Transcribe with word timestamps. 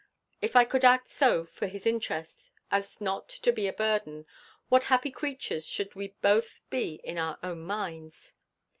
If 0.41 0.55
I 0.55 0.65
could 0.65 0.83
act 0.83 1.09
so 1.09 1.45
for 1.45 1.67
his 1.67 1.85
interest, 1.85 2.49
as 2.71 2.99
not 3.01 3.29
to 3.29 3.51
be 3.51 3.67
a 3.67 3.71
burden, 3.71 4.25
what 4.67 4.85
happy 4.85 5.11
creatures 5.11 5.67
should 5.67 5.93
we 5.93 6.15
both 6.23 6.59
be 6.71 6.95
in 7.03 7.19
our 7.19 7.37
own 7.43 7.59
minds! 7.59 8.33